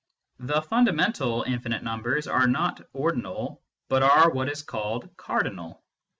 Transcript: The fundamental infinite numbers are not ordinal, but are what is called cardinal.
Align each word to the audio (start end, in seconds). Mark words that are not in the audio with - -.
The 0.39 0.63
fundamental 0.63 1.43
infinite 1.43 1.83
numbers 1.83 2.25
are 2.25 2.47
not 2.47 2.81
ordinal, 2.91 3.61
but 3.87 4.01
are 4.01 4.31
what 4.31 4.49
is 4.49 4.63
called 4.63 5.15
cardinal. 5.15 5.83